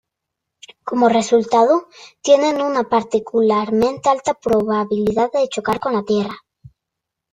[0.83, 1.87] Como resultado,
[2.23, 6.35] tienen una particularmente alta probabilidad de chocar con la Tierra.